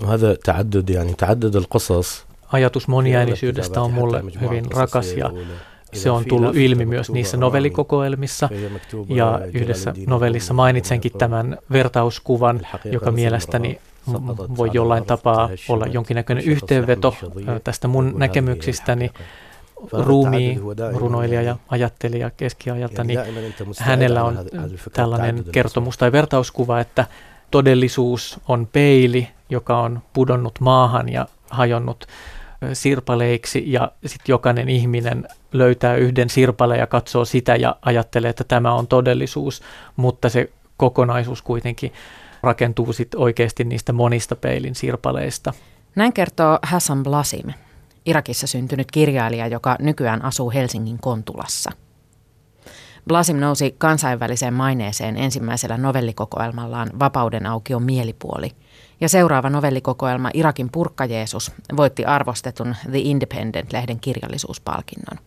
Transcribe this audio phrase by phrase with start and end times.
[0.00, 5.30] وهذا تعدد يعني تعدد القصص Ajatus moniäänisyydestä on mulle hyvin rakas ja
[5.92, 8.48] se on tullut ilmi myös niissä novellikokoelmissa.
[9.08, 13.80] Ja yhdessä novellissa mainitsenkin tämän vertauskuvan, joka mielestäni
[14.56, 17.16] voi jollain tapaa olla jonkinnäköinen yhteenveto
[17.64, 19.10] tästä mun näkemyksistäni
[19.92, 20.60] ruumi,
[20.94, 23.20] runoilija ja ajattelija keskiajalta, niin
[23.78, 24.38] hänellä on
[24.92, 27.06] tällainen kertomus tai vertauskuva, että
[27.51, 32.07] todellisuus on peili, joka on pudonnut maahan ja hajonnut
[32.73, 38.73] sirpaleiksi ja sitten jokainen ihminen löytää yhden sirpaleen ja katsoo sitä ja ajattelee, että tämä
[38.73, 39.61] on todellisuus,
[39.95, 41.93] mutta se kokonaisuus kuitenkin
[42.43, 45.53] rakentuu sitten oikeasti niistä monista peilin sirpaleista.
[45.95, 47.47] Näin kertoo Hassan Blasim,
[48.05, 51.71] Irakissa syntynyt kirjailija, joka nykyään asuu Helsingin Kontulassa.
[53.07, 58.51] Blasim nousi kansainväliseen maineeseen ensimmäisellä novellikokoelmallaan Vapauden aukion mielipuoli,
[59.01, 65.17] ja seuraava novellikokoelma Irakin purkka Jeesus voitti arvostetun The Independent-lehden kirjallisuuspalkinnon.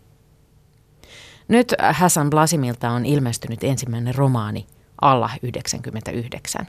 [1.48, 4.66] Nyt Hassan Blasimilta on ilmestynyt ensimmäinen romaani,
[5.00, 6.66] Allah 99.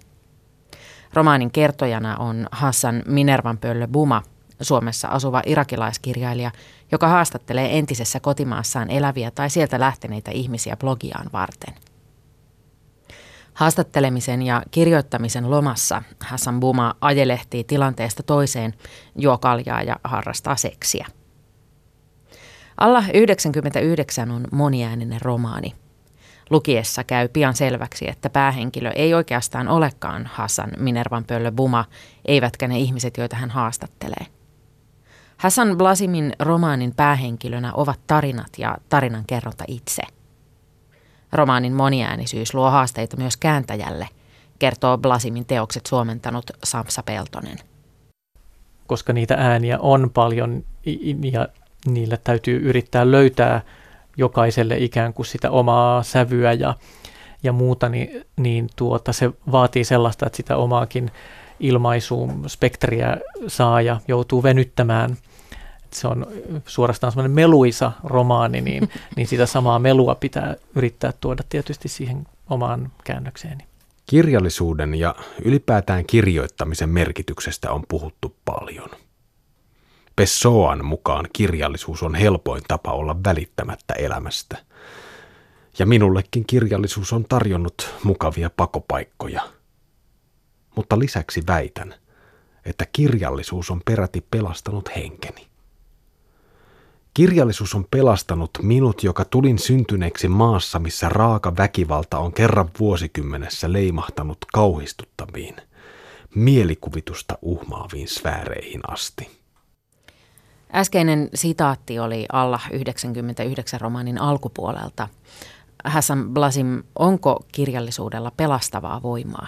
[1.13, 4.23] Romaanin kertojana on Hassan Minervan pöllö Buma,
[4.61, 6.51] Suomessa asuva irakilaiskirjailija,
[6.91, 11.73] joka haastattelee entisessä kotimaassaan eläviä tai sieltä lähteneitä ihmisiä blogiaan varten.
[13.53, 18.73] Haastattelemisen ja kirjoittamisen lomassa Hassan Buma ajelehtii tilanteesta toiseen,
[19.15, 21.07] juo kaljaa ja harrastaa seksiä.
[22.77, 25.73] Alla 99 on moniääninen romaani–
[26.49, 31.85] Lukiessa käy pian selväksi, että päähenkilö ei oikeastaan olekaan Hassan Minervan pöllö Buma,
[32.25, 34.25] eivätkä ne ihmiset, joita hän haastattelee.
[35.45, 40.01] Hassan Blasimin romaanin päähenkilönä ovat tarinat ja tarinan kerronta itse.
[41.33, 44.07] Romaanin moniäänisyys luo haasteita myös kääntäjälle,
[44.59, 47.57] kertoo Blasimin teokset suomentanut Samsa Peltonen.
[48.87, 50.63] Koska niitä ääniä on paljon
[51.31, 51.47] ja
[51.87, 53.61] niille täytyy yrittää löytää
[54.17, 56.75] jokaiselle ikään kuin sitä omaa sävyä ja,
[57.43, 61.11] ja muuta, niin, niin tuota, se vaatii sellaista, että sitä omaakin
[61.59, 63.17] ilmaisuun spektriä
[63.47, 65.17] saa ja joutuu venyttämään.
[65.91, 66.27] Se on
[66.65, 72.91] suorastaan semmoinen meluisa romaani, niin, niin sitä samaa melua pitää yrittää tuoda tietysti siihen omaan
[73.03, 73.65] käännökseeni.
[74.05, 78.89] Kirjallisuuden ja ylipäätään kirjoittamisen merkityksestä on puhuttu paljon–
[80.15, 84.57] Pessoan mukaan kirjallisuus on helpoin tapa olla välittämättä elämästä.
[85.79, 89.41] Ja minullekin kirjallisuus on tarjonnut mukavia pakopaikkoja.
[90.75, 91.95] Mutta lisäksi väitän,
[92.65, 95.47] että kirjallisuus on peräti pelastanut henkeni.
[97.15, 104.37] Kirjallisuus on pelastanut minut, joka tulin syntyneeksi maassa, missä raaka väkivalta on kerran vuosikymmenessä leimahtanut
[104.53, 105.55] kauhistuttaviin,
[106.35, 109.29] mielikuvitusta uhmaaviin sfääreihin asti.
[110.73, 115.07] Äskeinen sitaatti oli alla 99 romaanin alkupuolelta.
[115.83, 119.47] Hassan Blasim, onko kirjallisuudella pelastavaa voimaa?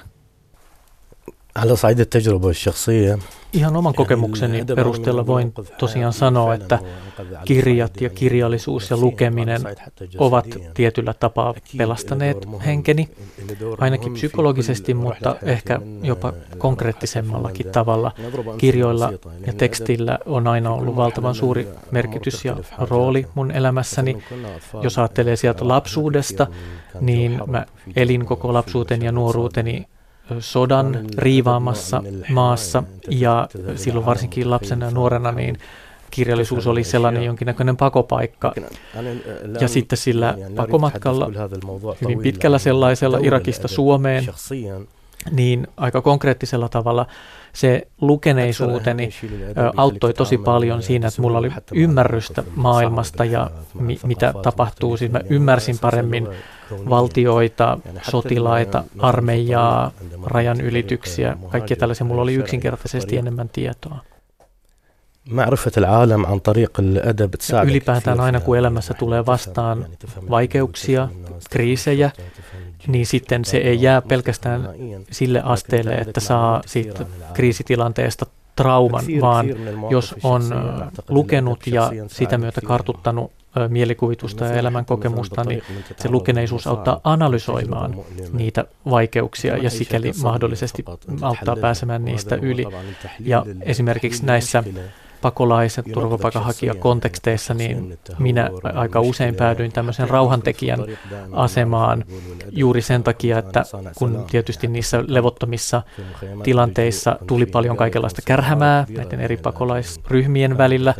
[3.53, 6.79] Ihan oman kokemukseni perusteella voin tosiaan sanoa, että
[7.45, 9.61] kirjat ja kirjallisuus ja lukeminen
[10.17, 13.09] ovat tietyllä tapaa pelastaneet henkeni,
[13.79, 18.11] ainakin psykologisesti, mutta ehkä jopa konkreettisemmallakin tavalla.
[18.57, 19.13] Kirjoilla
[19.47, 24.23] ja tekstillä on aina ollut valtavan suuri merkitys ja rooli mun elämässäni.
[24.81, 26.47] Jos ajattelee sieltä lapsuudesta,
[27.01, 29.87] niin mä elin koko lapsuuteni ja nuoruuteni
[30.39, 32.83] sodan riivaamassa maassa.
[33.09, 35.57] Ja silloin varsinkin lapsena ja nuorena niin
[36.11, 38.53] kirjallisuus oli sellainen jonkinnäköinen pakopaikka.
[39.61, 41.31] Ja sitten sillä pakomatkalla,
[42.01, 44.27] hyvin pitkällä sellaisella Irakista Suomeen,
[45.31, 47.05] niin aika konkreettisella tavalla
[47.53, 49.09] se lukeneisuuteni
[49.75, 54.97] auttoi tosi paljon siinä, että mulla oli ymmärrystä maailmasta ja mi- mitä tapahtuu.
[54.97, 56.27] Siis mä ymmärsin paremmin
[56.89, 59.91] valtioita, sotilaita, armeijaa,
[60.23, 62.05] rajan ylityksiä, kaikkia tällaisia.
[62.05, 63.99] Mulla oli yksinkertaisesti enemmän tietoa.
[67.69, 69.85] Ylipäätään aina kun elämässä tulee vastaan
[70.29, 71.07] vaikeuksia,
[71.49, 72.11] kriisejä,
[72.87, 74.69] niin sitten se ei jää pelkästään
[75.11, 78.25] sille asteelle, että saa siitä kriisitilanteesta
[78.55, 79.45] trauman, vaan
[79.89, 80.43] jos on
[81.09, 83.31] lukenut ja sitä myötä kartuttanut
[83.67, 85.61] mielikuvitusta ja elämän kokemusta, niin
[85.97, 87.95] se lukeneisuus auttaa analysoimaan
[88.33, 90.85] niitä vaikeuksia ja sikäli mahdollisesti
[91.21, 92.65] auttaa pääsemään niistä yli.
[93.19, 94.63] Ja esimerkiksi näissä
[95.21, 100.79] pakolaiset, turvapaikanhakijakonteksteissa, niin minä aika usein päädyin tämmöisen rauhantekijän
[101.31, 102.05] asemaan
[102.51, 103.63] juuri sen takia, että
[103.97, 105.81] kun tietysti niissä levottomissa
[106.43, 110.93] tilanteissa tuli paljon kaikenlaista kärhämää näiden eri pakolaisryhmien välillä,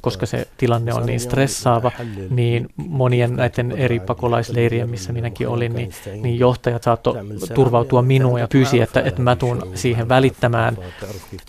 [0.00, 1.92] koska se tilanne on niin stressaava,
[2.30, 5.90] niin monien näiden eri pakolaisleirien, missä minäkin olin, niin,
[6.22, 7.14] niin johtajat saattoi
[7.54, 10.78] turvautua minuun ja pyysi, että, että mä tuun siihen välittämään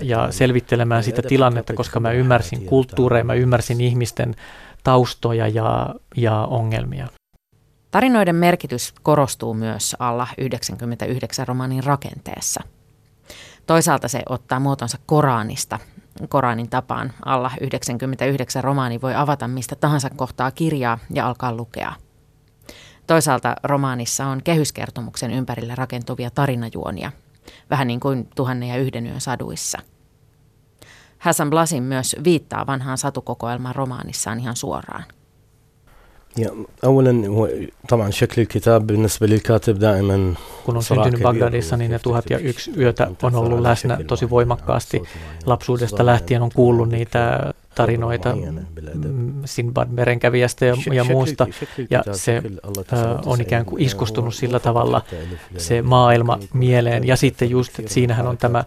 [0.01, 4.35] ja selvittelemään sitä tilannetta, koska mä ymmärsin kulttuureja, mä ymmärsin ihmisten
[4.83, 7.07] taustoja ja, ja ongelmia.
[7.91, 12.63] Tarinoiden merkitys korostuu myös alla 99 romaanin rakenteessa.
[13.65, 15.79] Toisaalta se ottaa muotonsa Koranista.
[16.29, 21.93] Koranin tapaan alla 99 romaani voi avata mistä tahansa kohtaa kirjaa ja alkaa lukea.
[23.07, 27.11] Toisaalta romaanissa on kehyskertomuksen ympärille rakentuvia tarinajuonia,
[27.69, 29.79] vähän niin kuin Tuhannen ja yhden yön saduissa.
[31.22, 35.04] Hassan Blasin myös viittaa vanhaan satukokoelmaan romaanissaan ihan suoraan.
[36.84, 37.12] اولا
[37.88, 42.72] طبعا شكل الكتاب بالنسبه للكاتب دائما kun on syntynyt Bagdadissa, niin ne tuhat ja yksi
[42.76, 45.02] yötä on ollut läsnä tosi voimakkaasti.
[45.46, 48.37] Lapsuudesta lähtien on kuullut niitä tarinoita
[49.45, 51.47] Sinbad merenkävijästä ja, ja muusta,
[51.89, 52.41] ja se
[52.93, 55.01] äh, on ikään kuin iskustunut sillä tavalla
[55.57, 57.07] se maailma mieleen.
[57.07, 58.63] Ja sitten just, että siinähän on tämä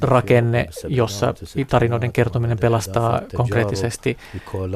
[0.00, 1.34] rakenne, jossa
[1.70, 4.16] tarinoiden kertominen pelastaa konkreettisesti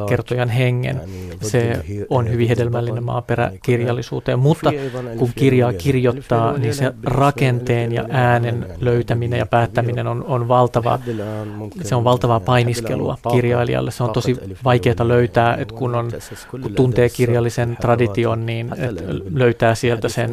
[0.09, 1.01] kertojan hengen.
[1.43, 4.73] Se on hyvin hedelmällinen maaperä kirjallisuuteen, mutta
[5.19, 10.99] kun kirjaa kirjoittaa, niin se rakenteen ja äänen löytäminen ja päättäminen on, on valtava,
[11.83, 13.19] se on valtavaa painiskelua
[13.59, 13.91] kirjailijalle.
[13.91, 16.11] Se on tosi vaikeaa löytää, että kun, on,
[16.51, 18.71] kun tuntee kirjallisen tradition, niin
[19.35, 20.31] löytää sieltä sen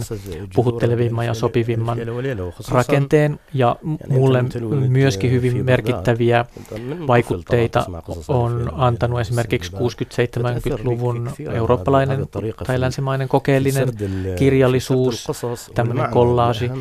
[0.56, 1.98] puhuttelevimman ja sopivimman
[2.72, 3.40] rakenteen.
[3.54, 3.76] Ja
[4.10, 4.44] mulle
[4.88, 6.46] myöskin hyvin merkittäviä
[7.08, 7.86] vaikutteita
[8.28, 12.28] on antanut esimerkiksi 60-70-luvun eurooppalainen
[12.68, 13.90] tai länsimainen kokeellinen
[14.36, 15.28] kirjallisuus,
[15.74, 16.72] tämmöinen kollaasi,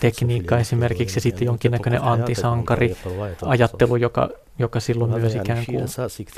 [0.00, 2.96] tekniikka esimerkiksi ja sitten jonkinnäköinen antisankari
[3.42, 4.28] ajattelu, joka,
[4.58, 5.84] joka silloin myös ikään kuin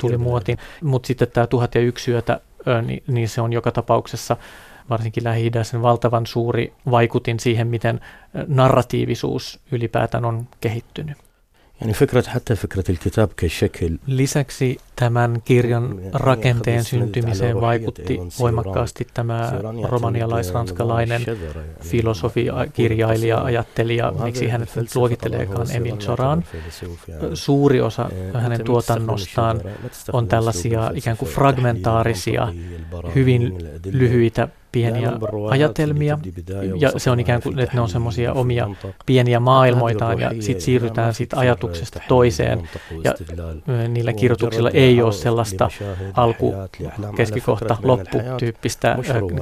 [0.01, 0.57] tuli muotiin.
[0.83, 2.39] Mutta sitten tämä tuhat ja yksi yötä,
[2.85, 4.37] niin, niin se on joka tapauksessa
[4.89, 7.99] varsinkin lähi sen valtavan suuri vaikutin siihen, miten
[8.47, 11.17] narratiivisuus ylipäätään on kehittynyt.
[11.80, 19.52] يعني فكرة حتى فكرة الكتاب كشكل Lisäksi tämän kirjan rakenteen syntymiseen vaikutti voimakkaasti tämä
[19.82, 21.22] romanialais-ranskalainen
[21.82, 26.44] filosofi, kirjailija, ajattelija, miksi hänet nyt luokitteleekaan Emil Zoran.
[27.34, 29.60] Suuri osa hänen tuotannostaan
[30.12, 32.48] on tällaisia ikään kuin fragmentaarisia,
[33.14, 33.58] hyvin
[33.92, 35.11] lyhyitä pieniä
[35.49, 36.19] ajatelmia,
[36.79, 38.69] ja se on ikään kuin, että ne on semmoisia omia
[39.05, 42.69] pieniä maailmoitaan, ja sitten siirrytään siitä ajatuksesta toiseen,
[43.03, 43.13] ja
[43.87, 45.69] niillä kirjoituksilla ei ole sellaista
[46.13, 46.53] alku,
[47.15, 48.97] keskikohta, loppu tyyppistä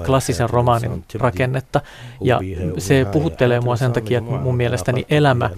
[0.05, 1.81] klassisen romaanin rakennetta,
[2.21, 2.39] ja
[2.77, 5.49] se puhuttelee mua sen takia, että mun mielestäni elämä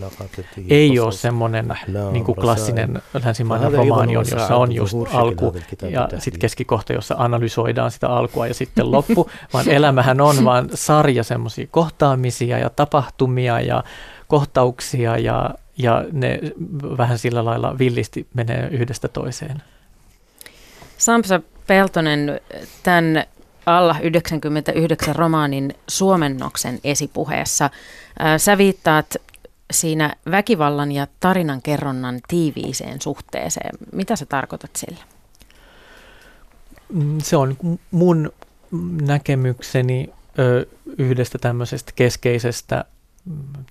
[0.69, 1.73] ei ole semmoinen
[2.11, 5.55] niin kuin klassinen länsimainen romaani jossa on just alku
[5.89, 11.23] ja sitten keskikohta, jossa analysoidaan sitä alkua ja sitten loppu, vaan elämähän on vaan sarja
[11.23, 13.83] semmoisia kohtaamisia ja tapahtumia ja
[14.27, 16.39] kohtauksia ja, ja ne
[16.97, 19.63] vähän sillä lailla villisti menee yhdestä toiseen.
[20.97, 22.41] Samsa Peltonen,
[22.83, 23.23] tämän
[23.65, 27.69] alla 99 romaanin suomennoksen esipuheessa.
[28.37, 29.15] Sä viittaat
[29.71, 33.77] siinä väkivallan ja tarinan kerronnan tiiviiseen suhteeseen.
[33.91, 35.03] Mitä sä tarkoitat sillä?
[36.93, 37.57] Mm, se on
[37.91, 38.31] mun
[39.01, 40.65] näkemykseni ö,
[40.97, 42.85] yhdestä tämmöisestä keskeisestä,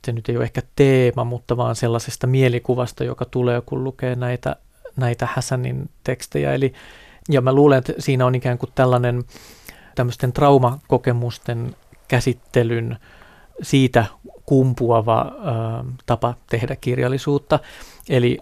[0.05, 4.57] se nyt ei ole ehkä teema, mutta vaan sellaisesta mielikuvasta, joka tulee, kun lukee näitä,
[4.97, 6.55] näitä Hassanin tekstejä.
[6.55, 6.73] Eli,
[7.29, 9.25] ja mä luulen, että siinä on ikään kuin tällainen
[9.95, 11.77] tämmöisten traumakokemusten
[12.09, 12.97] käsittelyn
[13.63, 14.05] siitä
[14.47, 17.59] kumpuava ö, tapa tehdä kirjallisuutta.
[18.09, 18.39] Eli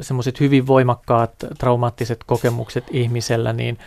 [0.00, 3.78] semmoiset hyvin voimakkaat traumaattiset kokemukset ihmisellä, niin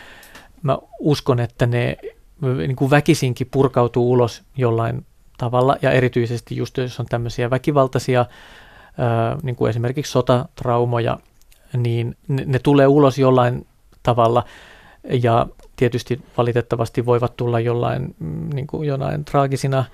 [0.62, 1.98] mä uskon, että ne
[2.42, 5.06] niin kuin väkisinkin purkautuu ulos jollain
[5.38, 8.26] tavalla, ja erityisesti just jos on tämmöisiä väkivaltaisia,
[9.44, 11.18] niin kuin esimerkiksi sotatraumoja,
[11.78, 13.68] niin ne, ne tulee ulos jollain
[14.04, 14.44] tavalla,
[15.24, 19.86] ja tietysti valitettavasti voivat tulla jollain, mm, niin kuin jonain traagisina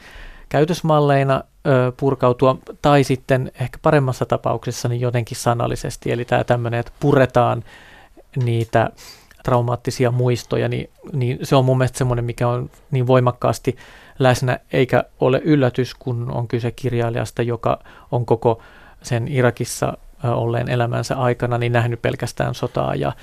[0.50, 1.44] käytösmalleina
[1.98, 7.64] purkautua, tai sitten ehkä paremmassa tapauksessa niin jotenkin sanallisesti, eli tämä tämmöinen, että puretaan
[8.36, 8.90] niitä
[9.46, 13.76] traumaattisia muistoja, niin, niin se on mun mielestä semmoinen, mikä on niin voimakkaasti
[14.20, 17.80] läsnä, eikä ole yllätys, kun on kyse kirjailijasta, joka
[18.12, 18.62] on koko
[19.04, 23.14] sen Irakissa olleen elämänsä aikana niin nähnyt pelkästään sotaa ja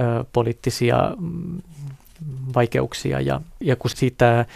[0.00, 1.62] ö, poliittisia mm,
[2.54, 3.20] vaikeuksia.
[3.20, 4.46] Ja, ja kun siitä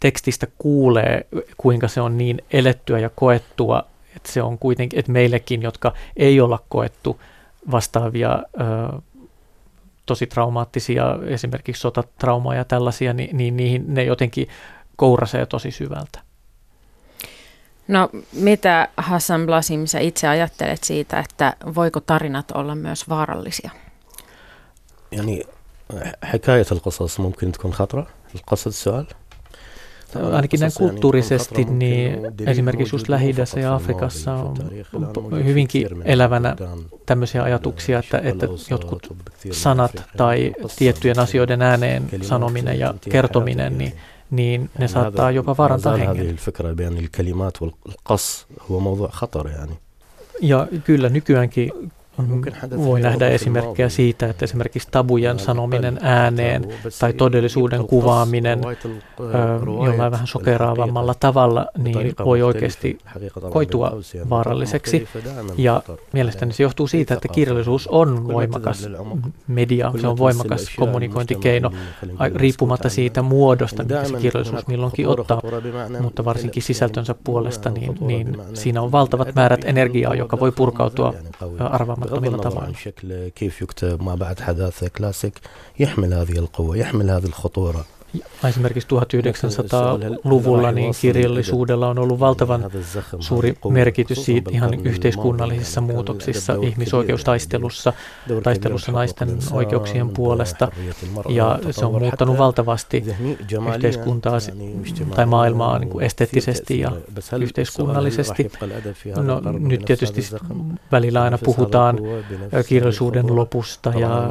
[0.00, 3.84] tekstistä kuulee, kuinka se on niin elettyä ja koettua,
[4.16, 7.20] että se on kuitenkin, että meillekin, jotka ei olla koettu
[7.70, 9.02] vastaavia ö,
[10.05, 14.47] tosi traumaattisia, esimerkiksi sotatraumaa ja tällaisia, niin, niin niihin ne jotenkin
[14.95, 16.19] kourasee tosi syvältä.
[17.87, 23.71] No mitä Hassan Blasim sä itse ajattelet siitä, että voiko tarinat olla myös vaarallisia?
[25.11, 25.45] يعني
[26.23, 29.05] حكاية القصص ممكن تكون خطرة القصد السؤال
[30.32, 34.56] ainakin näin kulttuurisesti, niin esimerkiksi just lähi ja Afrikassa on
[35.44, 36.56] hyvinkin elävänä
[37.06, 39.16] tämmöisiä ajatuksia, että, että jotkut
[39.50, 43.92] sanat tai tiettyjen asioiden ääneen sanominen ja kertominen, niin
[44.30, 46.38] niin ne saattaa jopa vaarantaa hengen.
[50.40, 51.72] Ja kyllä nykyäänkin
[52.76, 56.68] voi nähdä esimerkkejä siitä, että esimerkiksi tabujen sanominen ääneen
[57.00, 58.60] tai todellisuuden kuvaaminen
[59.86, 62.98] jollain vähän sokeraavammalla tavalla, niin voi oikeasti
[63.50, 63.92] koitua
[64.30, 65.08] vaaralliseksi.
[65.56, 68.88] Ja mielestäni se johtuu siitä, että kirjallisuus on voimakas
[69.46, 71.70] media, se on voimakas kommunikointikeino,
[72.34, 75.42] riippumatta siitä muodosta, mitä se kirjallisuus milloinkin ottaa,
[76.00, 81.14] mutta varsinkin sisältönsä puolesta, niin, niin siinä on valtavat määrät energiaa, joka voi purkautua
[82.02, 82.72] arvaamaan رغم طبعا.
[82.72, 85.34] شكل كيف يكتب ما بعد حداثة كلاسيك
[85.78, 87.84] يحمل هذه القوة يحمل هذه الخطورة.
[88.48, 92.70] Esimerkiksi 1900-luvulla niin kirjallisuudella on ollut valtavan
[93.20, 97.92] suuri merkitys siitä ihan yhteiskunnallisissa muutoksissa, ihmisoikeustaistelussa,
[98.42, 100.68] taistelussa naisten oikeuksien puolesta.
[101.28, 103.04] Ja se on muuttanut valtavasti
[103.68, 104.38] yhteiskuntaa
[105.14, 106.92] tai maailmaa niin kuin esteettisesti ja
[107.40, 108.52] yhteiskunnallisesti.
[109.16, 110.22] No, nyt tietysti
[110.92, 111.98] välillä aina puhutaan
[112.68, 114.28] kirjallisuuden lopusta ja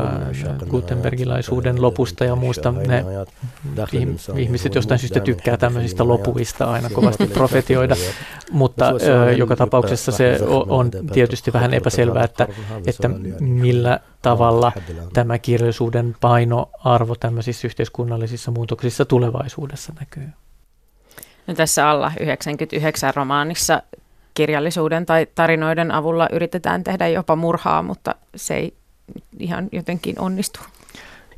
[0.70, 2.72] Gutenbergilaisuuden lopusta ja muista.
[2.72, 3.06] Ne
[4.38, 7.96] ihmiset jostain syystä tykkää tämmöisistä lopuista aina kovasti profetioida,
[8.52, 8.92] mutta
[9.38, 12.48] joka tapauksessa se on tietysti vähän epäselvää, että,
[12.88, 13.08] että
[13.40, 14.72] millä tavalla
[15.14, 20.30] tämä kirjallisuuden painoarvo tämmöisissä yhteiskunnallisissa muutoksissa tulevaisuudessa näkyy.
[21.48, 23.82] No tässä alla 99 romaanissa
[24.34, 28.74] kirjallisuuden tai tarinoiden avulla yritetään tehdä jopa murhaa, mutta se ei
[29.40, 30.60] ihan jotenkin onnistu.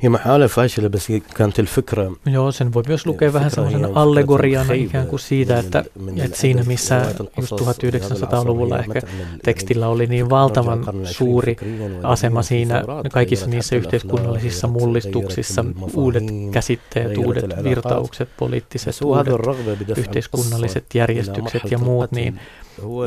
[0.04, 2.10] Hieman mahale fashile, bas kantil fikra.
[2.26, 5.84] Joo, sen voi myös lukea vähän sellaisena allegoriana ikään kuin siitä, että,
[6.22, 7.06] että siinä missä
[7.40, 9.00] just 1900-luvulla ehkä
[9.42, 11.56] tekstillä oli niin valtavan suuri
[12.02, 12.82] asema siinä
[13.12, 22.40] kaikissa niissä yhteiskunnallisissa mullistuksissa, uudet käsitteet, uudet virtaukset, poliittiset, uudet yhteiskunnalliset järjestykset ja muut, niin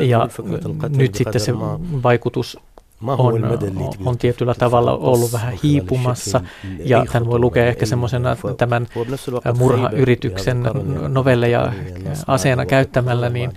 [0.08, 0.30] ja
[0.90, 1.54] nyt sitten se
[2.04, 2.58] vaikutus
[3.06, 3.42] on,
[4.06, 6.42] on tietyllä tavalla ollut vähän hiipumassa,
[6.80, 8.88] ja tämän voi lukea ehkä semmoisena tämän
[9.58, 10.64] murhayrityksen
[11.08, 11.74] novelleja
[12.28, 13.52] aseena käyttämällä, niin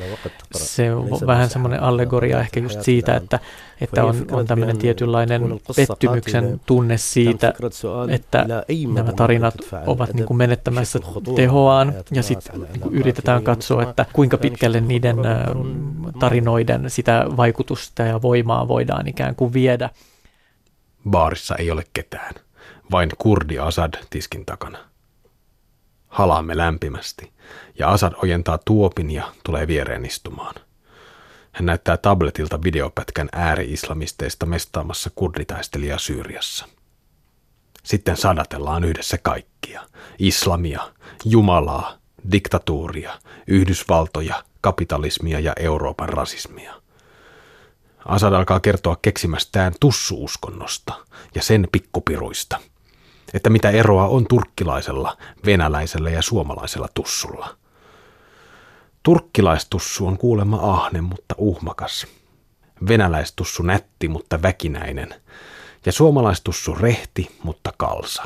[0.55, 3.39] se on vähän semmoinen allegoria ehkä just siitä, että
[3.81, 7.55] että on, on tämmöinen tietynlainen pettymyksen tunne siitä,
[8.09, 8.47] että
[8.95, 9.55] nämä tarinat
[9.87, 10.99] ovat niin kuin menettämässä
[11.37, 15.17] tehoaan ja sitten niin yritetään katsoa, että kuinka pitkälle niiden
[16.19, 19.91] tarinoiden sitä vaikutusta ja voimaa voidaan ikään kuin viedä.
[21.11, 22.35] Baarissa ei ole ketään,
[22.91, 24.79] vain kurdi Asad tiskin takana.
[26.09, 27.33] Halaamme lämpimästi
[27.79, 30.55] ja Asad ojentaa tuopin ja tulee viereen istumaan–
[31.53, 36.67] hän näyttää tabletilta videopätkän ääri-islamisteista mestaamassa kurditaistelijaa Syyriassa.
[37.83, 39.83] Sitten sadatellaan yhdessä kaikkia.
[40.19, 40.93] Islamia,
[41.25, 41.99] Jumalaa,
[42.33, 46.75] diktatuuria, Yhdysvaltoja, kapitalismia ja Euroopan rasismia.
[48.05, 50.95] Asad alkaa kertoa keksimästään tussuuskonnosta
[51.35, 52.59] ja sen pikkupiruista.
[53.35, 55.17] Että mitä eroa on turkkilaisella,
[55.47, 57.57] venäläisellä ja suomalaisella tussulla–
[59.03, 62.07] Turkkilaistussu on kuulemma ahne, mutta uhmakas.
[62.89, 65.15] Venäläistussu nätti, mutta väkinäinen.
[65.87, 68.23] Ja suomalaistussu rehti, mutta kalsa.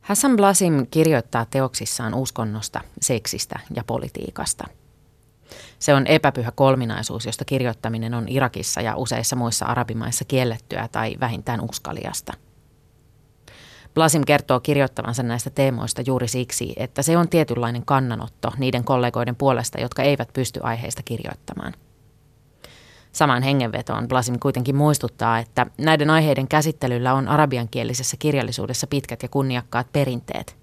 [0.00, 4.64] Hassan Blasim kirjoittaa teoksissaan uskonnosta, seksistä ja politiikasta.
[5.78, 11.60] Se on epäpyhä kolminaisuus, josta kirjoittaminen on Irakissa ja useissa muissa arabimaissa kiellettyä tai vähintään
[11.60, 12.32] uskaliasta–
[13.94, 19.80] Blasim kertoo kirjoittavansa näistä teemoista juuri siksi, että se on tietynlainen kannanotto niiden kollegoiden puolesta,
[19.80, 21.74] jotka eivät pysty aiheesta kirjoittamaan.
[23.12, 29.92] Samaan hengenvetoon Blasim kuitenkin muistuttaa, että näiden aiheiden käsittelyllä on arabiankielisessä kirjallisuudessa pitkät ja kunniakkaat
[29.92, 30.56] perinteet.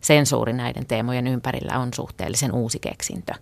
[0.00, 3.34] Sensuuri näiden teemojen ympärillä on suhteellisen uusi keksintö.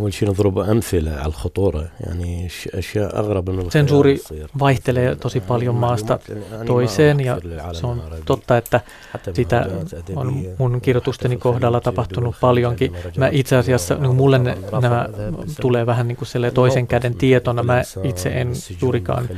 [0.00, 4.20] أول شيء نضرب أمثلة على الخطورة يعني أشياء أغرب من Sensuuri
[4.58, 6.18] vaihtelee tosi paljon maasta
[6.66, 7.38] toiseen ja
[7.72, 8.80] se on totta, että
[9.32, 9.66] sitä
[10.16, 12.92] on mun kirjoitusteni kohdalla tapahtunut paljonkin.
[13.16, 15.08] Mä itse asiassa, niin mulle ne, nämä
[15.60, 17.62] tulee vähän niin kuin toisen käden tietona.
[17.62, 19.28] Mä itse en juurikaan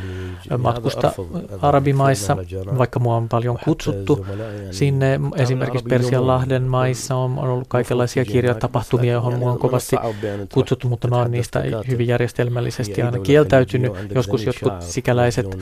[0.59, 1.12] matkusta
[1.62, 2.37] arabimaissa,
[2.79, 4.26] vaikka mua on paljon kutsuttu
[4.71, 5.21] sinne.
[5.37, 9.97] Esimerkiksi Persianlahden maissa on ollut kaikenlaisia kirjatapahtumia, johon mua on kovasti
[10.51, 13.93] kutsuttu, mutta mä oon niistä hyvin järjestelmällisesti aina kieltäytynyt.
[14.15, 15.58] Joskus jotkut sikäläiset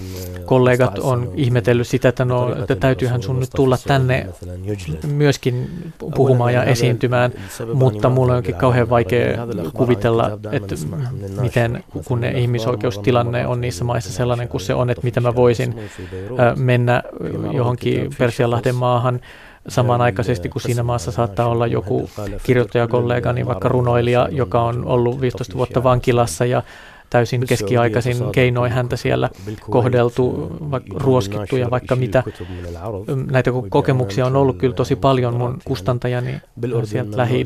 [0.46, 4.27] kollegat on ihmetellyt sitä, että no, että täytyyhän sun nyt tulla tänne
[5.08, 5.69] myöskin
[6.15, 7.31] puhumaan ja esiintymään,
[7.74, 10.75] mutta mulla onkin kauhean vaikea kuvitella, että
[11.41, 15.75] miten kun ne ihmisoikeustilanne on niissä maissa sellainen kuin se on, että mitä mä voisin
[16.55, 17.03] mennä
[17.51, 19.19] johonkin Persianlahden maahan
[19.70, 22.10] samanaikaisesti, kun siinä maassa saattaa olla joku
[22.44, 26.64] kirjoittajakollega, niin vaikka runoilija, joka on ollut 15 vuotta vankilassa ja
[27.10, 29.30] täysin keskiaikaisin keinoin häntä siellä
[29.70, 30.52] kohdeltu,
[30.96, 32.24] ruoskittu ja vaikka mitä.
[33.32, 35.38] Näitä kokemuksia on ollut kyllä tosi paljon.
[35.38, 36.42] Mun kustantajani
[36.84, 37.46] sieltä lähi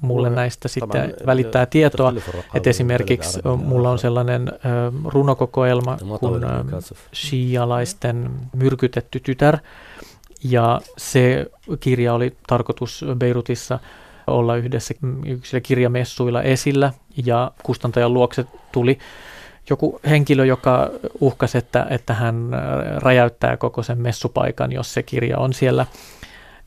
[0.00, 2.12] mulle näistä sitten välittää tietoa.
[2.54, 4.52] Että esimerkiksi mulla on sellainen
[5.04, 6.42] runokokoelma kuin
[7.14, 9.58] shialaisten myrkytetty tytär,
[10.44, 11.46] ja se
[11.80, 13.78] kirja oli tarkoitus Beirutissa
[14.26, 14.94] olla yhdessä
[15.26, 16.92] yksillä kirjamessuilla esillä
[17.26, 18.98] ja kustantajan luokse tuli
[19.70, 22.50] joku henkilö, joka uhkasi, että, että hän
[22.96, 25.86] räjäyttää koko sen messupaikan, jos se kirja on siellä.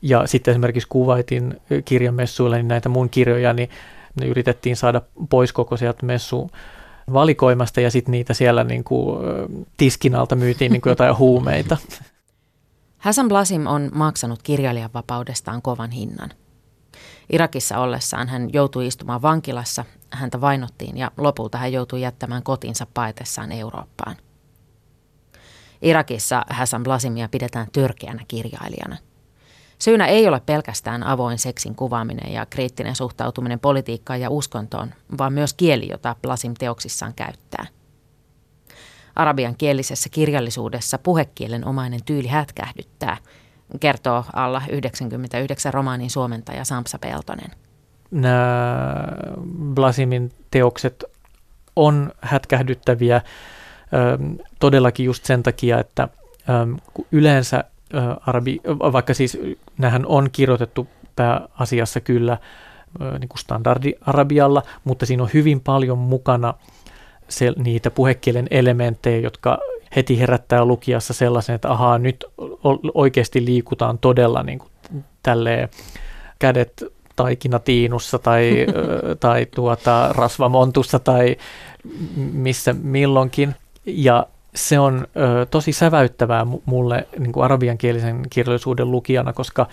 [0.02, 3.70] Ja sitten esimerkiksi kuvaitin kirjamessuilla niin näitä mun kirjoja, niin
[4.20, 6.50] ne yritettiin saada pois koko sieltä messu
[7.12, 9.18] valikoimasta ja sitten niitä siellä niin kuin
[9.76, 11.76] tiskin alta myytiin niin kuin jotain huumeita.
[13.06, 16.30] Hassan Blasim on maksanut kirjailijan vapaudestaan kovan hinnan.
[17.32, 23.52] Irakissa ollessaan hän joutui istumaan vankilassa, häntä vainottiin ja lopulta hän joutui jättämään kotinsa paetessaan
[23.52, 24.16] Eurooppaan.
[25.82, 28.96] Irakissa Hassan Blasimia pidetään törkeänä kirjailijana.
[29.78, 35.54] Syynä ei ole pelkästään avoin seksin kuvaaminen ja kriittinen suhtautuminen politiikkaan ja uskontoon, vaan myös
[35.54, 37.66] kieli, jota Blasim teoksissaan käyttää.
[39.16, 43.16] Arabian kielisessä kirjallisuudessa puhekielen omainen tyyli hätkähdyttää,
[43.80, 47.50] kertoo alla 99 romaanin suomentaja Samsa Peltonen.
[48.10, 49.06] Nämä
[49.74, 51.04] Blasimin teokset
[51.76, 53.20] on hätkähdyttäviä
[54.58, 56.08] todellakin just sen takia, että
[57.12, 57.64] yleensä
[58.26, 59.38] arabi, vaikka siis
[59.78, 62.38] nähän on kirjoitettu pääasiassa kyllä
[63.18, 66.54] niin kuin standardi-arabialla, mutta siinä on hyvin paljon mukana–
[67.28, 69.58] se, niitä puhekielen elementtejä, jotka
[69.96, 72.24] heti herättää lukijassa sellaisen, että ahaa, nyt
[72.94, 74.70] oikeasti liikutaan todella niin kuin
[75.22, 75.68] tälleen
[76.38, 76.84] kädet
[77.16, 78.66] taikinatiinussa tai,
[79.20, 81.36] tai tuota, rasvamontussa tai
[82.16, 83.54] missä milloinkin.
[83.86, 89.66] Ja se on ö, tosi säväyttävää mulle niin kuin arabiankielisen kirjallisuuden lukijana, koska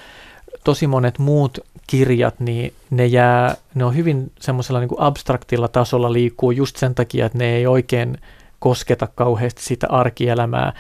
[0.63, 6.51] tosi monet muut kirjat, niin ne jää, ne on hyvin semmoisella niin abstraktilla tasolla liikkuu
[6.51, 8.17] just sen takia, että ne ei oikein
[8.59, 10.73] kosketa kauheasti sitä arkielämää.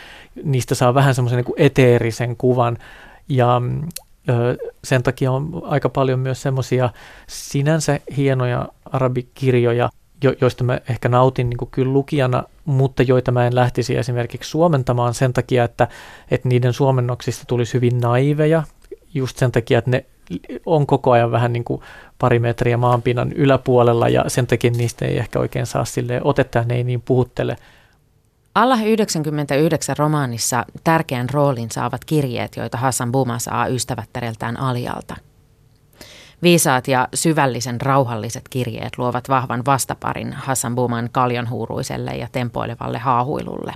[0.43, 2.77] Niistä saa vähän semmoisen niin eteerisen kuvan
[3.29, 3.61] ja
[4.29, 6.89] ö, sen takia on aika paljon myös semmoisia
[7.27, 9.89] sinänsä hienoja arabikirjoja,
[10.23, 15.13] jo, joista mä ehkä nautin niin kyllä lukijana, mutta joita mä en lähtisi esimerkiksi suomentamaan
[15.13, 15.87] sen takia, että,
[16.31, 18.63] että niiden suomennoksista tulisi hyvin naiveja,
[19.13, 20.05] just sen takia, että ne
[20.65, 21.81] on koko ajan vähän niin kuin
[22.19, 26.75] pari metriä maanpinnan yläpuolella ja sen takia niistä ei ehkä oikein saa sille otetta ne
[26.75, 27.55] ei niin puhuttele.
[28.55, 35.15] Alla 99 romaanissa tärkeän roolin saavat kirjeet, joita Hassan Buma saa ystävättäreltään Alialta.
[36.43, 43.73] Viisaat ja syvällisen rauhalliset kirjeet luovat vahvan vastaparin Hassan Buman kaljanhuuruiselle ja tempoilevalle haahuilulle.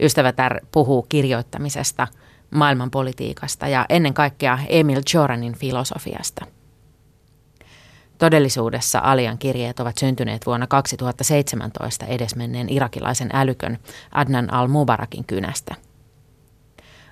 [0.00, 2.06] Ystävätär puhuu kirjoittamisesta–
[2.54, 6.46] maailmanpolitiikasta ja ennen kaikkea Emil Joranin filosofiasta.
[8.18, 13.78] Todellisuudessa Alian kirjeet ovat syntyneet vuonna 2017 edesmenneen irakilaisen älykön
[14.12, 15.74] Adnan al-Mubarakin kynästä.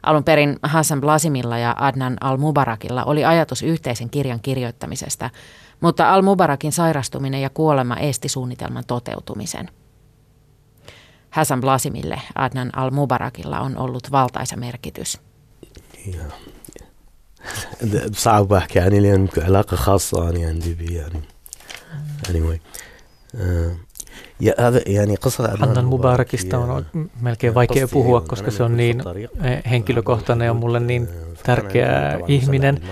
[0.02, 5.30] Alun perin Hassan Blasimilla ja Adnan al-Mubarakilla oli ajatus yhteisen kirjan kirjoittamisesta,
[5.80, 9.68] mutta al-Mubarakin sairastuminen ja kuolema esti suunnitelman toteutumisen–
[11.32, 15.20] Hassan Blasimille Adnan al-Mubarakilla on ollut valtaisa merkitys.
[18.14, 21.20] صعب احكي يعني لأن علاقه خاصه يعني عندي به يعني
[22.28, 22.58] anyway
[24.40, 24.52] ja
[24.86, 25.14] yani
[25.58, 29.02] Hannan Mubarakista on melkein vaikea puhua, koska se on niin
[29.70, 31.08] henkilökohtainen ja mulle niin
[31.42, 32.82] tärkeä ihminen.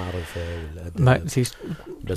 [0.99, 1.59] Mä siis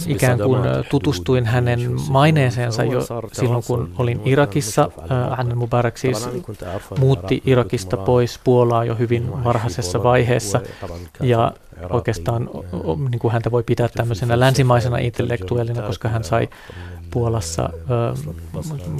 [0.08, 4.92] ikään kuin tutustuin hänen maineeseensa jo silloin, kun olin Irakissa.
[5.38, 6.30] Hänen Mubarak siis
[7.00, 10.62] muutti Irakista pois Puolaa jo hyvin varhaisessa vaiheessa
[11.22, 11.54] ja
[11.90, 12.50] oikeastaan
[13.10, 16.50] niin kuin häntä voi pitää tämmöisenä länsimaisena intellektuellina, koska hän sai
[17.14, 17.70] Puolassa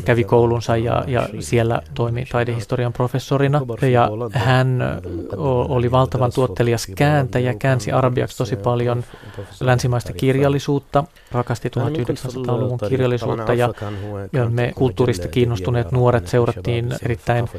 [0.06, 3.62] kävi koulunsa ja, ja siellä toimi taidehistorian professorina.
[3.92, 4.80] Ja hän
[5.70, 9.04] oli valtavan tuottelias kääntäjä, käänsi arabiaksi tosi paljon
[9.60, 13.70] länsimaista kirjallisuutta, rakasti 1900-luvun kirjallisuutta ja,
[14.50, 17.50] me kulttuurista kiinnostuneet nuoret seurattiin erittäin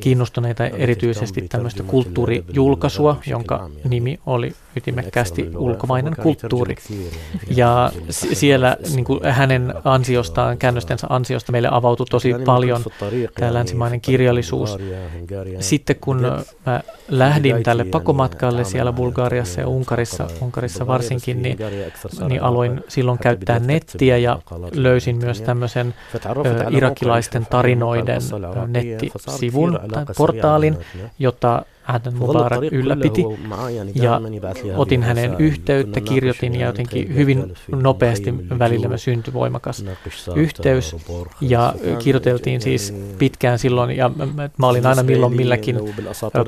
[0.00, 6.74] kiinnostuneita erityisesti tämmöistä kulttuurijulkaisua, jonka nimi oli ytimekkäästi ulkomainen kulttuuri.
[7.56, 12.84] Ja siellä niin kuin hänen ansiostaan, käännöstensä ansiosta meille avautui tosi paljon
[13.40, 14.78] tämä länsimainen kirjallisuus.
[15.60, 16.20] Sitten kun
[16.66, 21.58] mä lähdin tälle pakomatkalle siellä Bulgariassa ja Unkarissa, Unkarissa varsinkin, niin,
[22.28, 24.38] niin aloin silloin käyttää nettiä ja
[24.72, 25.94] löysin myös tämmöisen
[26.70, 28.22] irakilaisten tarinoiden
[28.66, 30.78] nettisivun tai portaalin,
[31.18, 33.24] jota Aden Mubarak ylläpiti.
[33.94, 34.20] ja
[34.76, 39.84] otin hänen yhteyttä, kirjoitin ja jotenkin hyvin nopeasti välillä syntyi voimakas
[40.34, 40.96] yhteys.
[41.40, 44.10] ja kirjoiteltiin siis pitkään silloin ja
[44.58, 45.78] mä olin aina milloin milläkin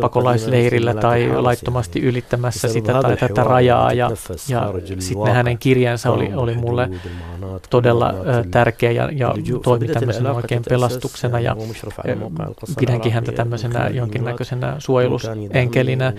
[0.01, 4.11] pakolaisleirillä tai laittomasti ylittämässä sitä tai tätä rajaa ja,
[4.49, 6.91] ja sitten hänen kirjensä oli, oli mulle
[7.71, 8.15] todella
[8.51, 11.57] tärkeä ja, ja toimi tämmöisenä oikein pelastuksena ja
[12.81, 16.13] pidänkin häntä tämmöisenä jonkinnäköisenä suojelus enkelinä.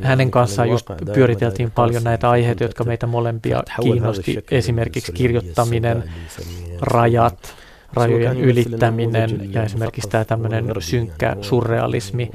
[0.00, 6.04] Hänen kanssaan just pyöriteltiin paljon näitä aiheita, jotka meitä molempia kiinnosti, esimerkiksi kirjoittaminen,
[6.80, 7.54] rajat,
[7.92, 12.30] rajojen ylittäminen ja esimerkiksi tämä tämmöinen synkkä surrealismi,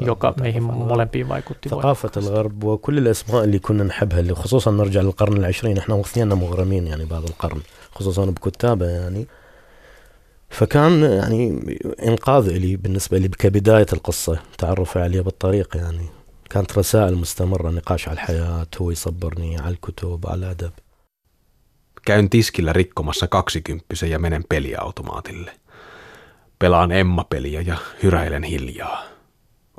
[0.00, 2.20] joka meihin molempiin vaikutti voimakkaasti.
[10.49, 11.65] فكان يعني
[12.07, 16.05] إنقاذ إلي بالنسبة لي كبداية القصة تعرف عليه بالطريق يعني
[16.49, 20.71] كانت رسائل مستمرة نقاش على الحياة هو يصبرني على الكتب على الأدب
[22.05, 25.59] Käyn tiskillä rikkomassa kaksikymppisen ja menen peliautomaatille.
[26.59, 29.03] Pelaan Emma-peliä ja hyräilen hiljaa.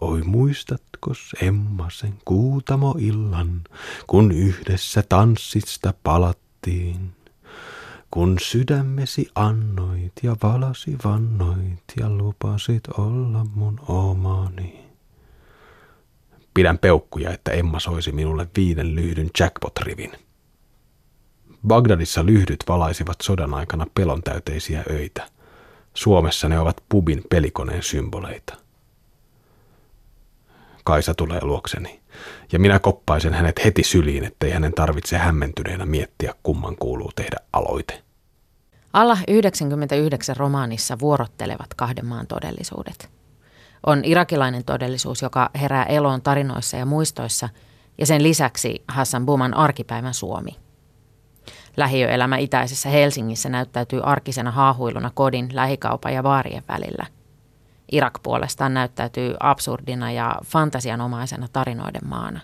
[0.00, 3.62] Oi muistatko Emma sen kuutamo illan,
[4.06, 7.12] kun yhdessä tanssista palattiin?
[8.11, 14.81] Kun sydämesi annoit ja valasi vannoit ja lupasit olla mun omani.
[16.53, 20.11] Pidän peukkuja, että Emma soisi minulle viiden lyhdyn jackpot-rivin.
[21.67, 25.27] Bagdadissa lyhdyt valaisivat sodan aikana pelon täyteisiä öitä.
[25.93, 28.60] Suomessa ne ovat pubin pelikoneen symboleita.
[30.83, 32.01] Kaisa tulee luokseni,
[32.51, 38.01] ja minä koppaisen hänet heti syliin, ettei hänen tarvitse hämmentyneenä miettiä, kumman kuuluu tehdä aloite.
[38.93, 43.09] Alla 99 romaanissa vuorottelevat kahden maan todellisuudet.
[43.85, 47.49] On irakilainen todellisuus, joka herää eloon tarinoissa ja muistoissa,
[47.97, 50.55] ja sen lisäksi Hassan Buman arkipäivän Suomi.
[51.77, 57.05] Lähiöelämä itäisessä Helsingissä näyttäytyy arkisena haahuiluna kodin, lähikaupan ja vaarien välillä–
[57.91, 62.39] Irak puolestaan näyttäytyy absurdina ja fantasianomaisena tarinoiden maana.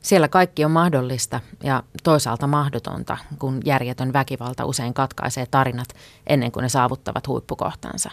[0.00, 5.88] Siellä kaikki on mahdollista ja toisaalta mahdotonta, kun järjetön väkivalta usein katkaisee tarinat
[6.26, 8.10] ennen kuin ne saavuttavat huippukohtansa.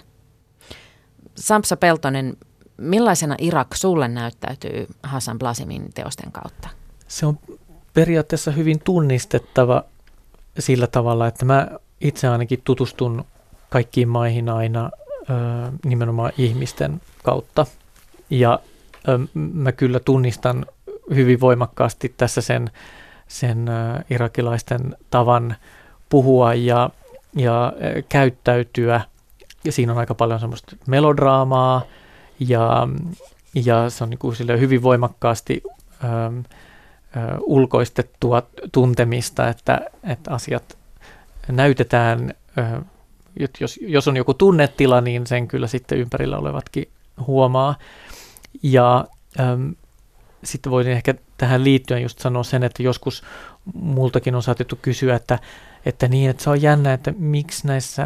[1.36, 2.38] Samsa Peltonen,
[2.78, 6.70] millaisena Irak sulle näyttäytyy Hassan Blasimin teosten kautta?
[7.08, 7.40] Se on
[7.94, 9.84] periaatteessa hyvin tunnistettava
[10.60, 11.68] sillä tavalla, että mä
[12.02, 13.26] itse ainakin tutustun
[13.70, 14.92] kaikkiin maihin aina
[15.86, 17.66] nimenomaan ihmisten kautta.
[18.30, 18.60] Ja
[19.34, 20.66] mä kyllä tunnistan
[21.16, 22.72] hyvin voimakkaasti tässä sen,
[23.28, 23.66] sen
[24.10, 25.56] irakilaisten tavan
[26.10, 26.90] puhua ja,
[27.36, 27.74] ja
[28.10, 29.02] käyttäytyä.
[29.66, 31.82] Ja siinä on aika paljon semmoista melodraamaa
[32.40, 32.88] ja,
[33.56, 35.64] ja se on niin kuin hyvin voimakkaasti
[36.04, 36.38] ähm,
[37.18, 40.78] äh, ulkoistettua tuntemista, että, että asiat
[41.48, 42.82] näytetään äh,
[43.60, 46.88] jos, jos on joku tunnetila, niin sen kyllä sitten ympärillä olevatkin
[47.28, 47.76] huomaa.
[48.64, 49.06] Ja
[49.40, 49.76] äm,
[50.44, 53.24] sitten voisin ehkä tähän liittyen just sanoa sen, että joskus
[53.74, 55.40] multakin on saatettu kysyä, että,
[55.86, 58.04] että niin, että se on jännä, että miksi näissä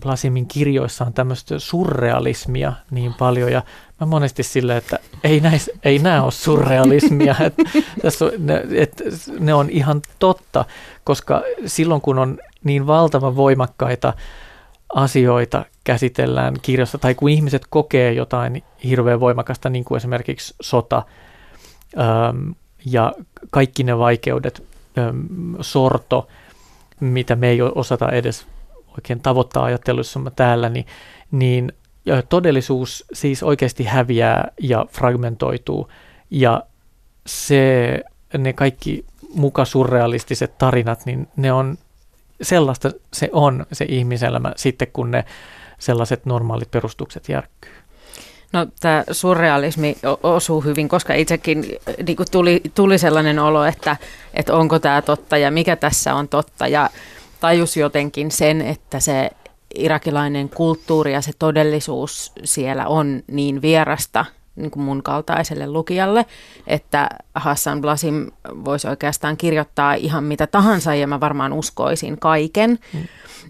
[0.00, 3.62] Blasimin kirjoissa on tämmöistä surrealismia niin paljon, ja
[4.00, 7.62] mä monesti silleen, että ei, näis, ei nämä ole surrealismia, että,
[8.02, 9.04] tässä on, ne, että
[9.40, 10.64] ne on ihan totta,
[11.04, 14.14] koska silloin kun on niin valtavan voimakkaita
[14.94, 21.02] asioita käsitellään kirjassa, tai kun ihmiset kokee jotain hirveän voimakasta, niin kuin esimerkiksi sota,
[21.98, 22.50] ähm,
[22.84, 23.12] ja
[23.50, 24.62] kaikki ne vaikeudet,
[25.60, 26.28] sorto,
[27.00, 28.46] mitä me ei osata edes
[28.88, 30.86] oikein tavoittaa ajattelussamme täällä, niin,
[31.30, 31.72] niin
[32.28, 35.88] todellisuus siis oikeasti häviää ja fragmentoituu
[36.30, 36.62] ja
[37.26, 38.00] se,
[38.38, 41.78] ne kaikki muka surrealistiset tarinat, niin ne on
[42.42, 45.24] sellaista se on se ihmiselämä sitten, kun ne
[45.78, 47.72] sellaiset normaalit perustukset järkkyy.
[48.52, 51.64] No tämä surrealismi osuu hyvin, koska itsekin
[52.06, 53.96] niin tuli, tuli sellainen olo, että,
[54.34, 56.68] että onko tämä totta ja mikä tässä on totta.
[56.68, 56.90] Ja
[57.40, 59.30] tajus jotenkin sen, että se
[59.74, 64.24] irakilainen kulttuuri ja se todellisuus siellä on niin vierasta
[64.56, 66.26] niin kuin mun kaltaiselle lukijalle,
[66.66, 68.30] että Hassan Blasim
[68.64, 72.78] voisi oikeastaan kirjoittaa ihan mitä tahansa ja mä varmaan uskoisin kaiken.
[72.92, 73.00] Mm.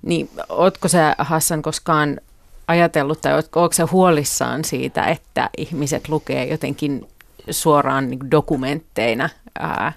[0.02, 2.20] Niin ootko sä Hassan koskaan
[2.68, 7.08] ajatellut tai ootko se huolissaan siitä, että ihmiset lukee jotenkin
[7.50, 9.92] suoraan niin dokumentteina ää,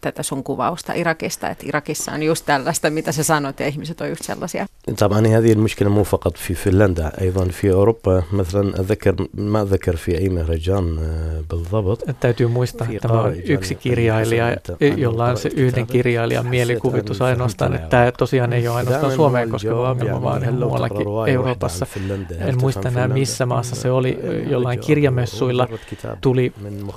[0.00, 4.08] tätä sun kuvausta Irakista, että Irakissa on just tällaista, mitä sä sanot, ja ihmiset on
[4.08, 4.66] just sellaisia.
[4.98, 10.18] طبعا هذه المشكلة مو فقط في فنلندا أيضا في أوروبا مثلا أذكر ما أذكر في
[10.18, 10.98] أي مهرجان
[11.50, 14.56] بالضبط Täytyy muistaa, että tämä on yksi kirjailija,
[14.96, 19.90] jolla on se yhden kirjailijan mielikuvitus ainoastaan, että tämä tosiaan ei ole ainoastaan Suomeen koskeva
[19.90, 21.86] ongelma, vaan ihan muuallakin Euroopassa.
[22.38, 24.18] En muista enää missä maassa se oli,
[24.50, 25.68] jollain kirjamessuilla
[26.20, 26.52] tuli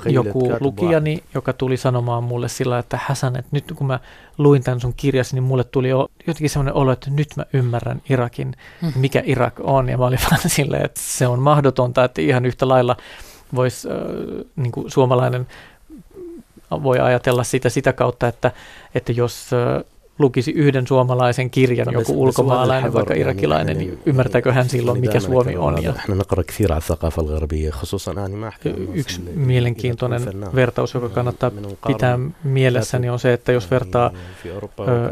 [0.05, 4.00] joku lukijani, joka tuli sanomaan mulle sillä sillä että Häsan, että nyt kun mä
[4.38, 8.02] luin tämän sun kirjasi, niin mulle tuli jo jotenkin semmoinen olo, että nyt mä ymmärrän
[8.10, 8.92] Irakin, hmm.
[8.96, 9.88] mikä Irak on.
[9.88, 12.96] Ja mä olin vaan silleen, että se on mahdotonta, että ihan yhtä lailla
[13.54, 13.96] voisi äh,
[14.56, 15.46] niin suomalainen
[16.70, 18.52] voi ajatella sitä sitä kautta, että,
[18.94, 19.50] että jos
[20.18, 25.82] lukisi yhden suomalaisen kirjan joku ulkomaalainen, vaikka irakilainen, niin ymmärtääkö hän silloin, mikä Suomi on?
[25.82, 25.94] Ja
[28.94, 30.22] yksi mielenkiintoinen
[30.54, 31.50] vertaus, joka kannattaa
[31.86, 34.10] pitää mielessäni, on se, että jos vertaa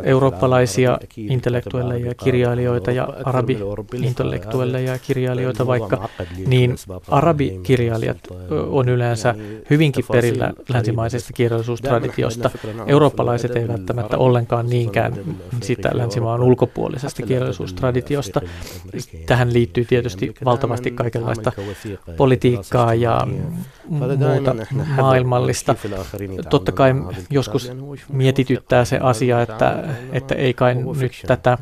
[0.03, 6.09] eurooppalaisia intellektuelleja ja kirjailijoita ja arabi-intellektuelleja ja kirjailijoita vaikka,
[6.47, 6.77] niin
[7.09, 8.19] arabikirjailijat
[8.71, 9.35] on yleensä
[9.71, 12.51] hyvinkin perillä länsimaisesta kirjallisuustraditiosta.
[12.87, 18.41] Eurooppalaiset eivät välttämättä ollenkaan niinkään niinkään sitä länsimaan ulkopuolisesta kirjallisuustraditiosta.
[19.27, 21.53] Tähän liittyy tietysti valtavasti kaikenlaista
[22.17, 23.27] politiikkaa ja
[23.89, 24.55] muuta
[24.97, 25.75] maailmallista.
[26.51, 26.95] Totta kai
[27.31, 27.73] joskus
[28.13, 31.59] mietityttää se asia, että, että ei kai nyt tätä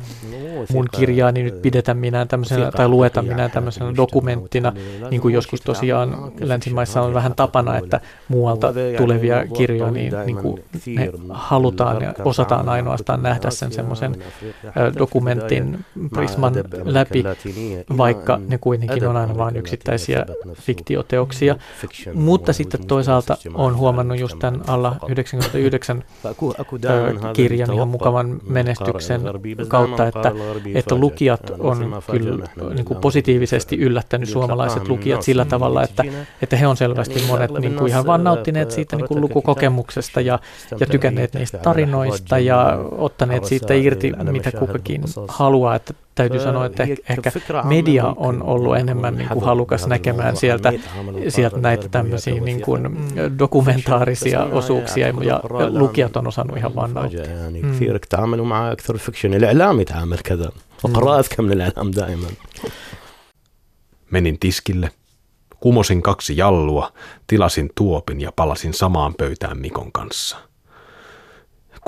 [0.73, 4.73] mun kirjaani nyt pidetä minä tämmöisenä tai lueta minä tämmöisenä dokumenttina,
[5.09, 10.63] niin kuin joskus tosiaan länsimaissa on vähän tapana, että muualta tulevia kirjoja niin, niin kuin
[10.85, 14.15] ne halutaan ja osataan ainoastaan nähdä sen semmoisen
[14.99, 16.53] dokumentin prisman
[16.83, 17.23] läpi,
[17.97, 21.55] vaikka ne kuitenkin on aina vain yksittäisiä fiktioteoksia.
[22.13, 26.03] Mutta sitten toisaalta on huomannut just tämän alla 99
[27.33, 29.21] kirjan ihan mukavan menestyksen
[29.67, 30.31] kautta, että,
[30.75, 36.03] että lukijat on kyllä niin kuin positiivisesti yllättänyt suomalaiset lukijat sillä tavalla, että,
[36.41, 40.39] että he on selvästi monet niin kuin ihan vaan nauttineet siitä niin kuin lukukokemuksesta ja,
[40.79, 42.77] ja tykänneet niistä tarinoista ja
[43.09, 45.75] ottaneet siitä irti, mitä kukakin haluaa.
[45.75, 47.31] Että täytyy sanoa, että ehkä
[47.63, 50.73] media on ollut enemmän niin kuin halukas näkemään sieltä,
[51.27, 57.23] sieltä näitä tämmöisiä niin kuin dokumentaarisia osuuksia ja lukijat on osannut ihan vaan nauttia.
[64.11, 64.91] Menin tiskille,
[65.59, 66.93] kumosin kaksi jallua,
[67.27, 70.37] tilasin tuopin ja palasin samaan pöytään Mikon kanssa–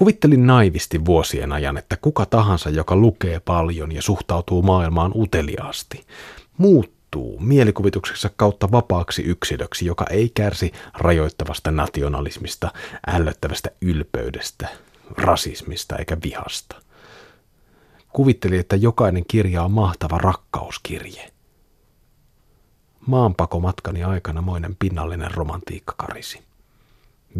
[0.02, 6.06] Kuvittelin naivisti vuosien ajan, että kuka tahansa, joka lukee paljon ja suhtautuu maailmaan uteliaasti,
[6.58, 12.72] muuttuu mielikuvituksensa kautta vapaaksi yksilöksi, joka ei kärsi rajoittavasta nationalismista,
[13.08, 14.68] ällöttävästä ylpeydestä,
[15.18, 16.76] rasismista eikä vihasta.
[18.14, 21.32] Kuvittelin, että jokainen kirja on mahtava rakkauskirje.
[23.08, 26.42] Maanpakomatkani aikana moinen pinnallinen romantiikka karisi.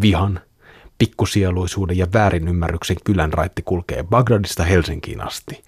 [0.00, 0.40] Vihan,
[0.97, 5.63] Pikkusieluisuuden ja väärinymmärryksen kylän raitti kulkee Bagdadista Helsinkiin asti,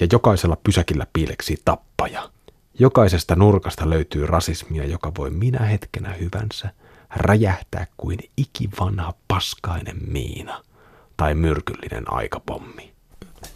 [0.00, 2.30] ja jokaisella pysäkillä piileksi tappaja.
[2.78, 6.68] Jokaisesta nurkasta löytyy rasismia, joka voi minä hetkenä hyvänsä
[7.16, 10.62] räjähtää kuin ikivanha paskainen miina
[11.16, 12.94] tai myrkyllinen aikapommi.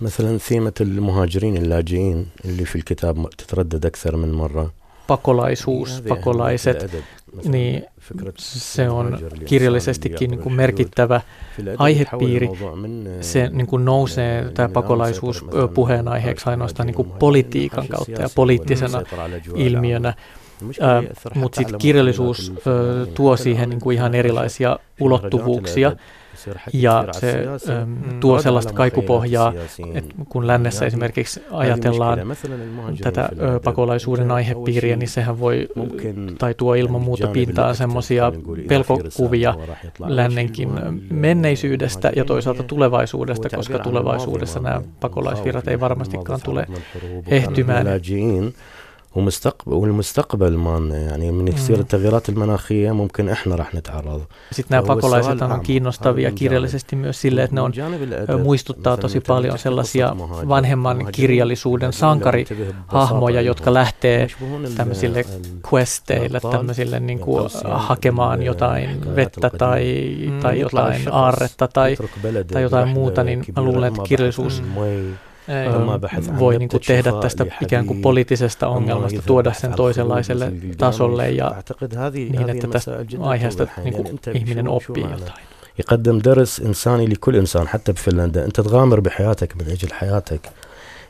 [0.00, 4.72] مثلا ثيمة المهاجرين اللاجئين اللي في الكتاب تتردد أكثر من مرة
[5.07, 7.05] pakolaisuus, pakolaiset,
[7.43, 7.85] niin
[8.37, 11.21] se on kirjallisestikin niin kuin merkittävä
[11.77, 12.49] aihepiiri.
[13.21, 19.01] Se niin kuin nousee, tämä pakolaisuus puheenaiheeksi ainoastaan niin kuin politiikan kautta ja poliittisena
[19.55, 20.13] ilmiönä.
[21.35, 22.53] mutta sitten kirjallisuus
[23.13, 25.91] tuo siihen niin kuin ihan erilaisia ulottuvuuksia
[26.73, 29.53] ja se ähm, tuo sellaista kaikupohjaa,
[29.93, 32.19] että kun lännessä esimerkiksi ajatellaan
[33.01, 33.29] tätä
[33.63, 35.67] pakolaisuuden aihepiiriä, niin sehän voi,
[36.37, 38.31] tai tuo ilman muuta pintaan semmoisia
[38.67, 39.55] pelkokuvia
[39.99, 40.69] lännenkin
[41.11, 46.67] menneisyydestä ja toisaalta tulevaisuudesta, koska tulevaisuudessa nämä pakolaisvirrat ei varmastikaan tule
[47.27, 47.87] ehtymään.
[49.16, 54.22] ومستقبل والمستقبل مالنا يعني من كثير التغييرات المناخية ممكن احنا راح نتعرض.
[54.52, 57.72] Sitten nämä pakolaiset on kiinnostavia kirjallisesti myös sille, että ne on,
[58.42, 60.16] muistuttaa tosi paljon sellaisia
[60.48, 64.28] vanhemman kirjallisuuden sankarihahmoja, jotka lähtee
[64.76, 65.24] tämmöisille
[65.72, 71.96] questeille, tämmöisille niin kuin hakemaan jotain vettä tai, tai jotain aarretta tai,
[72.52, 74.62] tai jotain muuta, niin mä luulen, että kirjallisuus
[76.39, 81.55] voi niin kuin tehdä tästä ikään kuin poliittisesta ongelmasta, tuoda sen toisenlaiselle tasolle ja
[82.13, 85.43] niin, että tästä aiheesta niin kuin ihminen oppii jotain.
[85.79, 90.49] يقدم درس إنساني لكل إنسان حتى بفنلندا أنت تغامر بحياتك من أجل حياتك.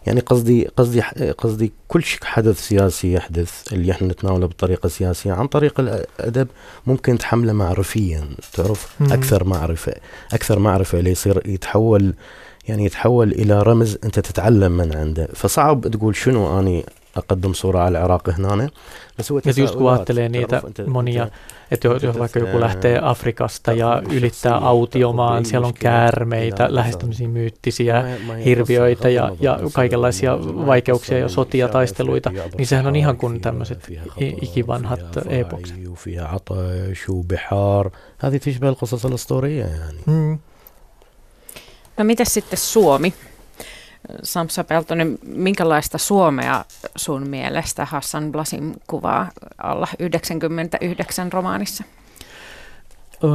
[0.06, 1.02] يعني قصدي قصدي
[1.38, 6.48] قصدي كل حدث سياسي يحدث اللي إحنا نتناوله بطريقة سياسية عن طريق الأدب
[6.88, 9.94] ممكن تحمله معرفيا تعرف؟ أكثر معرفه
[10.34, 12.14] أكثر معرفة ليصير يتحول
[12.69, 16.85] يعني يتحول إلى رمز أنت تتعلم من عنده فصعب تقول شنو أني
[17.17, 18.71] أقدم صورة على العراق هنا
[19.19, 21.29] بس هو ja just kun ajattelee niitä monia,
[21.71, 28.05] että jos vaikka joku lähtee Afrikasta ja ylittää autiomaan, siellä on käärmeitä, lähes tämmöisiä myyttisiä
[28.45, 33.89] hirviöitä ja, ja kaikenlaisia vaikeuksia ja sotia, taisteluita, niin sehän on ihan kuin tämmöiset
[34.43, 35.79] ikivanhat epokset.
[38.19, 40.39] هذه تشبه القصص الأسطورية يعني.
[41.98, 43.14] No miten sitten Suomi?
[44.24, 51.84] Samsa Peltonen, minkälaista Suomea sun mielestä Hassan Blasim kuvaa alla 99 romaanissa?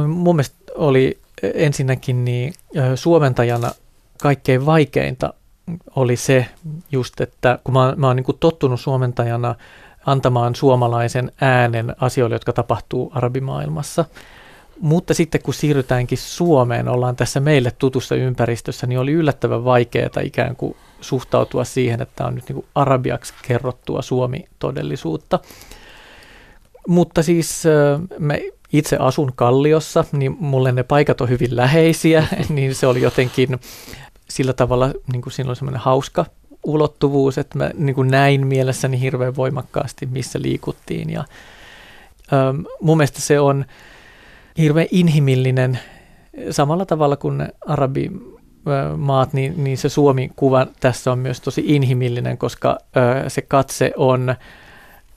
[0.07, 1.19] Mun mielestä oli
[1.53, 2.53] ensinnäkin niin
[2.95, 3.71] suomentajana
[4.21, 5.33] kaikkein vaikeinta
[5.95, 6.45] oli se
[6.91, 9.55] just, että kun mä, mä oon niin tottunut suomentajana
[10.05, 14.05] antamaan suomalaisen äänen asioille, jotka tapahtuu arabimaailmassa–
[14.81, 20.55] mutta sitten kun siirrytäänkin Suomeen, ollaan tässä meille tutussa ympäristössä, niin oli yllättävän vaikeaa ikään
[20.55, 25.39] kuin suhtautua siihen, että on nyt niin kuin arabiaksi kerrottua Suomi-todellisuutta.
[26.87, 27.63] Mutta siis
[28.19, 28.41] me
[28.73, 33.59] itse asun Kalliossa, niin mulle ne paikat on hyvin läheisiä, niin se oli jotenkin
[34.29, 36.25] sillä tavalla, niin kuin siinä oli semmoinen hauska
[36.63, 41.09] ulottuvuus, että mä niin kuin näin mielessäni hirveän voimakkaasti, missä liikuttiin.
[41.09, 41.23] Ja,
[42.33, 43.65] ähm, mun mielestä se on
[44.59, 45.79] hirveän inhimillinen
[46.51, 52.77] samalla tavalla kuin ne arabimaat, niin, niin se Suomi-kuva tässä on myös tosi inhimillinen, koska
[52.97, 54.35] ö, se katse on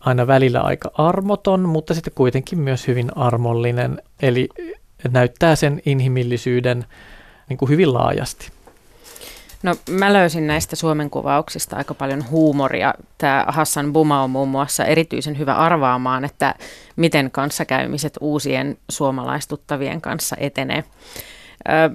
[0.01, 4.49] aina välillä aika armoton, mutta sitten kuitenkin myös hyvin armollinen, eli
[5.11, 6.85] näyttää sen inhimillisyyden
[7.49, 8.51] niin kuin hyvin laajasti.
[9.63, 12.95] No mä löysin näistä Suomen kuvauksista aika paljon huumoria.
[13.19, 16.55] Tämä Hassan Buma on muun muassa erityisen hyvä arvaamaan, että
[16.97, 20.85] miten kanssakäymiset uusien suomalaistuttavien kanssa etenee.
[21.69, 21.91] Ö,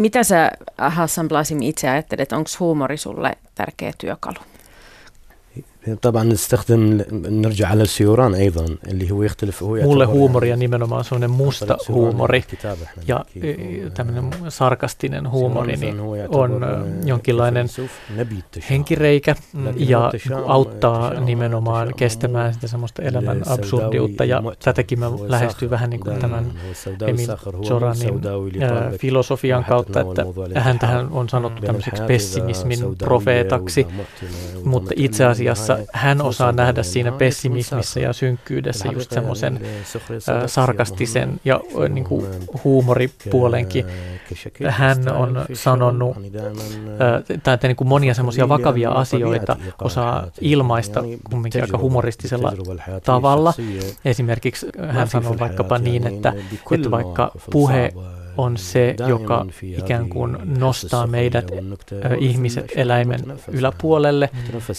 [0.00, 4.38] mitä sä Hassan Blasim itse ajattelet, onko huumori sulle tärkeä työkalu?
[6.01, 11.77] طبعا نستخدم نرجع على السيوران ايضا اللي هو يختلف هو Mulle huumoria nimenomaan sellainen musta
[11.87, 12.43] huumori
[13.07, 13.25] ja
[13.93, 16.61] tämmöinen sarkastinen huumori niin on
[17.05, 17.67] jonkinlainen
[18.69, 19.35] henkireikä
[19.75, 20.11] ja
[20.45, 26.51] auttaa nimenomaan kestämään sitä semmoista elämän absurdiutta ja tätäkin mä lähestyn vähän niin kuin tämän
[27.07, 27.27] Emil
[27.67, 28.21] Zoranin
[28.97, 30.25] filosofian kautta, että
[30.59, 33.87] hän tähän on sanottu tämmöiseksi pessimismin profeetaksi,
[34.63, 39.60] mutta itse asiassa hän osaa nähdä siinä pessimismissä ja synkkyydessä just semmoisen
[40.46, 42.26] sarkastisen ja niin kuin
[42.64, 43.84] huumoripuolenkin.
[44.68, 46.16] Hän on sanonut,
[47.42, 52.52] tai niin kuin monia semmoisia vakavia asioita osaa ilmaista kumminkin aika humoristisella
[53.04, 53.54] tavalla.
[54.04, 56.32] Esimerkiksi hän sanoo vaikkapa niin, että,
[56.72, 57.92] että vaikka puhe
[58.36, 61.50] on se, joka ikään kuin nostaa meidät
[62.18, 63.20] ihmiset eläimen
[63.52, 64.30] yläpuolelle,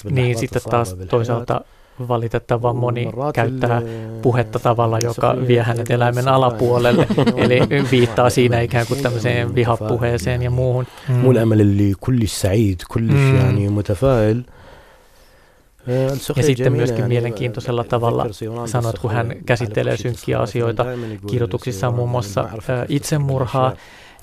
[0.10, 1.62] niin sitten taas toisaalta
[2.08, 3.82] valitettavan moni käyttää
[4.22, 7.60] puhetta tavalla, joka vie hänet eläimen alapuolelle, eli
[7.92, 10.88] viittaa siinä ikään kuin tämmöiseen vihapuheeseen ja muuhun.
[11.10, 11.26] Mm.
[16.36, 18.26] Ja sitten myöskin mielenkiintoisella tavalla
[18.66, 20.86] sanoit, kun hän käsittelee synkkiä asioita
[21.30, 22.50] kirjoituksissaan muun muassa
[22.90, 23.74] itsemurhaa,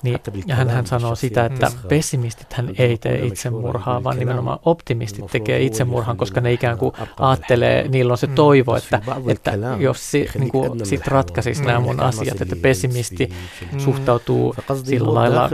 [0.02, 5.26] Niin, ja hän, hän sanoo sitä, että pessimistit hän ei tee itsemurhaa, vaan nimenomaan optimistit
[5.26, 10.28] tekee itsemurhan, koska ne ikään kuin ajattelee, niillä on se toivo, että, että jos si,
[10.38, 13.30] niin kuin, sit ratkaisisi nämä mun asiat, että pessimisti
[13.78, 14.54] suhtautuu
[14.84, 15.50] sillä lailla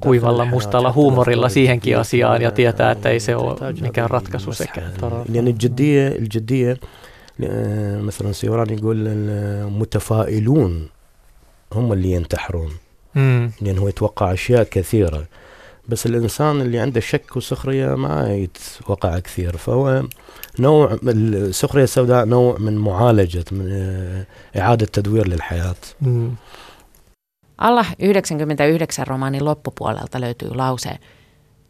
[0.00, 4.92] kuivalla mustalla huumorilla siihenkin asiaan ja tietää, että ei se ole mikään ratkaisu sekään.
[8.08, 10.88] مثلا سيوران يقول المتفائلون
[11.72, 12.70] هم اللي ينتحرون
[13.60, 15.24] لأن هو يتوقع أشياء كثيرة
[15.88, 20.02] بس الإنسان اللي عنده شك وسخرية ما يتوقع كثير فهو
[20.58, 23.68] نوع السخرية السوداء نوع من معالجة من
[24.56, 25.76] إعادة تدوير للحياة
[27.58, 30.98] Alla 99 romaanin loppupuolelta löytyy lause,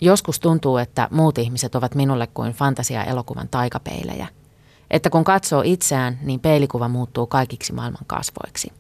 [0.01, 4.37] joskus tuntuu, että muut ihmiset ovat minulle kuin fantasia-elokuvan taikapeilejä –
[4.91, 8.73] että kun katsoo itseään, niin peilikuva muuttuu kaikiksi maailman kasvoiksi.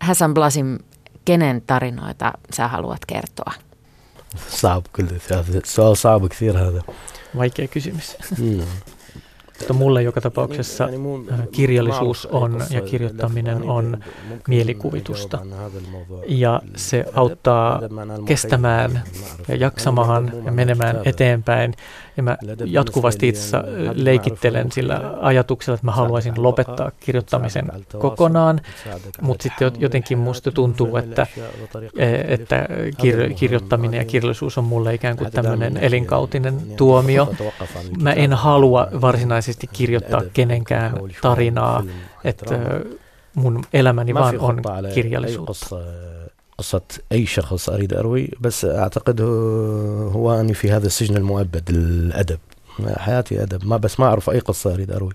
[0.00, 0.78] Hassan Blasim,
[1.26, 3.52] kenen tarinoita sä haluat kertoa?
[4.50, 5.06] صعب كل
[5.64, 6.82] سؤال صعب كثير هذا
[7.36, 8.16] Vaikea kysymys.
[8.38, 8.60] Mm.
[9.58, 13.98] Mutta mulle joka tapauksessa äh, kirjallisuus on ja kirjoittaminen on
[14.48, 15.38] mielikuvitusta.
[16.26, 17.80] Ja se auttaa
[18.24, 19.02] kestämään
[19.48, 21.74] ja jaksamaan ja menemään eteenpäin.
[22.17, 23.57] ja mä jatkuvasti itse
[23.93, 28.61] leikittelen sillä ajatuksella, että mä haluaisin lopettaa kirjoittamisen kokonaan,
[29.21, 31.27] mutta sitten jotenkin musta tuntuu, että,
[32.27, 32.67] että
[33.03, 37.33] kir- kirjoittaminen ja kirjallisuus on mulle ikään kuin tämmöinen elinkautinen tuomio.
[38.01, 41.83] Mä en halua varsinaisesti varsinaisesti kirjoittaa kenenkään tarinaa,
[42.23, 42.59] että
[43.35, 44.61] mun elämäni vaan on
[44.93, 45.75] kirjallisuutta.
[46.58, 46.82] قصة
[47.12, 49.20] أي شخص أريد أروي بس أعتقد
[50.12, 52.38] هو أني في هذا السجن المؤبد الأدب
[52.96, 55.12] حياتي أدب ما بس ما أعرف أي قصة أريد أروي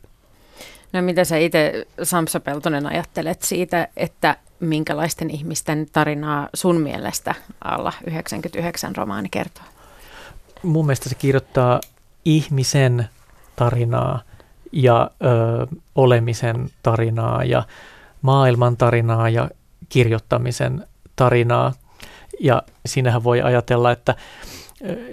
[0.94, 7.94] No mitä sä itse, Samsa Peltonen, ajattelet siitä, että minkälaisten ihmisten tarinaa sun mielestä alla
[8.08, 9.64] 99 romaani kertoo?
[10.64, 11.82] Mun mielestä se kirjoittaa
[12.26, 13.10] ihmisen
[13.56, 14.22] tarinaa
[14.72, 17.64] ja ö, olemisen tarinaa ja
[18.22, 19.50] maailman tarinaa ja
[19.90, 21.73] kirjoittamisen tarinaa.
[22.41, 24.15] Ja siinähän voi ajatella, että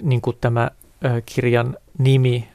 [0.02, 0.70] niin kuin tämä
[1.26, 2.48] kirjan nimi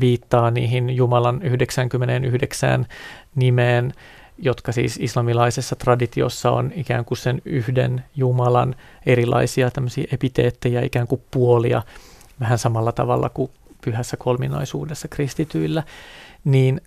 [0.00, 2.86] viittaa niihin Jumalan 99
[3.34, 3.92] nimeen,
[4.38, 8.74] jotka siis islamilaisessa traditiossa on ikään kuin sen yhden Jumalan
[9.06, 11.82] erilaisia tämmöisiä epiteettejä, ikään kuin puolia,
[12.40, 13.50] vähän samalla tavalla kuin
[13.84, 15.82] pyhässä kolminaisuudessa kristityillä
[16.44, 16.80] niin,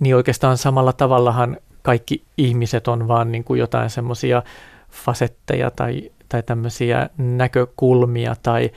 [0.00, 4.42] niin oikeastaan samalla tavallahan kaikki ihmiset on vaan niin kuin jotain semmoisia
[4.90, 8.70] fasetteja tai, tai tämmöisiä näkökulmia tai,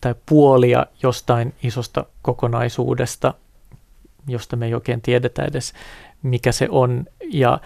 [0.00, 3.34] tai puolia jostain isosta kokonaisuudesta,
[4.26, 5.72] josta me ei oikein tiedetä edes,
[6.22, 7.06] mikä se on.
[7.32, 7.60] Ja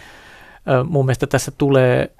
[0.85, 2.11] mun mielestä tässä tulee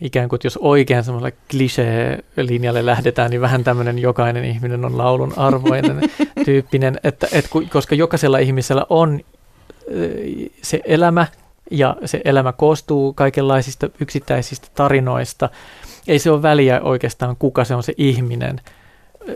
[0.00, 6.00] ikään kuin, jos oikein semmoiselle klisee-linjalle lähdetään, niin vähän tämmöinen jokainen ihminen on laulun arvoinen
[6.44, 9.20] tyyppinen, että, että koska jokaisella ihmisellä on
[10.62, 11.26] se elämä
[11.70, 15.48] ja se elämä koostuu kaikenlaisista yksittäisistä tarinoista.
[16.08, 18.60] Ei se ole väliä oikeastaan, kuka se on se ihminen.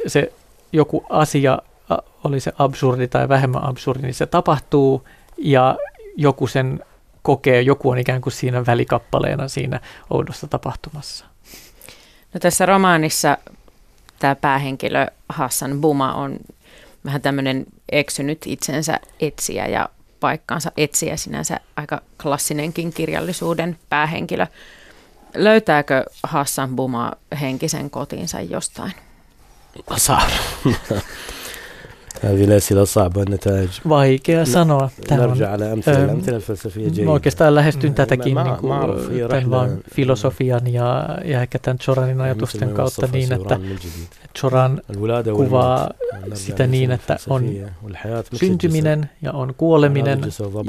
[0.07, 0.32] Se
[0.72, 1.59] joku asia,
[2.24, 5.76] oli se absurdi tai vähemmän absurdi, niin se tapahtuu ja
[6.16, 6.80] joku sen
[7.22, 9.80] kokee, joku on ikään kuin siinä välikappaleena siinä
[10.11, 11.24] oudossa tapahtumassa.
[12.35, 13.39] No tässä romaanissa
[14.18, 16.39] tämä päähenkilö Hassan Buma on
[17.05, 19.89] vähän tämmöinen eksynyt itsensä etsiä ja
[20.25, 24.47] paikkaansa etsiä sinänsä aika klassinenkin kirjallisuuden päähenkilö.
[25.35, 28.93] Löytääkö Hassan Buma henkisen kotinsa jostain?
[29.97, 30.27] Saa.
[32.24, 34.90] هذه الأسئلة صعبة النتائج Vaikea sanoa.
[35.08, 35.38] Tämä on,
[35.88, 38.72] ähm, oikeastaan lähestyn tätäkin niin kuin,
[39.30, 43.60] tämän vaan filosofian ja, ja ehkä tämän Choranin ajatusten kautta niin, että
[44.38, 44.82] Choran
[45.36, 45.90] kuvaa
[46.34, 47.46] sitä niin, että on
[48.34, 50.22] syntyminen ja on kuoleminen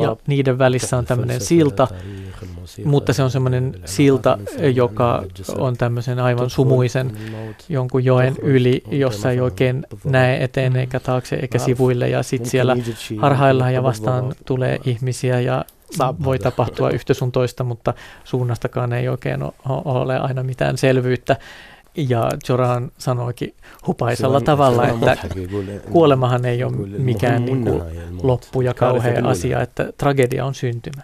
[0.02, 1.88] ja niiden välissä on tämmöinen silta,
[2.84, 4.38] mutta se on semmoinen silta,
[4.74, 5.24] joka
[5.58, 7.12] on tämmöisen aivan sumuisen
[7.68, 12.75] jonkun joen yli, jossa ei oikein näe eteen eikä taakse eikä sivuille ja sitten siellä
[13.19, 15.65] harhaillaan ja vastaan tulee ihmisiä ja
[16.23, 17.93] voi tapahtua yhtä sun toista, mutta
[18.23, 21.37] suunnastakaan ei oikein ole aina mitään selvyyttä.
[21.97, 23.53] Ja Joran sanoikin
[23.87, 25.17] hupaisella tavalla, että
[25.91, 27.81] kuolemahan ei ole mikään niin kuin
[28.23, 31.01] loppu ja kauhea asia, että tragedia on syntymä.